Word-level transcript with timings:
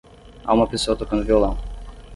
Há 0.43 0.51
uma 0.51 0.65
pessoa 0.67 0.97
tocando 0.97 1.23
violão. 1.23 1.55